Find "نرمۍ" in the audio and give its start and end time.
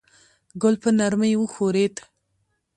0.99-1.33